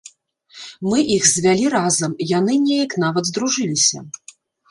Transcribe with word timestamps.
Мы 0.91 1.01
іх 1.17 1.27
звялі 1.33 1.67
разам, 1.75 2.11
яны 2.31 2.53
неяк 2.69 2.91
нават 3.05 3.23
здружыліся. 3.31 3.97